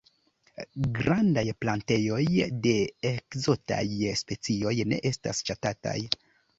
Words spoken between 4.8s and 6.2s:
ne estas ŝatataj.